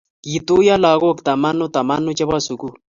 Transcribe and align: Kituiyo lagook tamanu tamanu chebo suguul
Kituiyo 0.23 0.75
lagook 0.83 1.17
tamanu 1.25 1.65
tamanu 1.75 2.09
chebo 2.17 2.35
suguul 2.45 2.75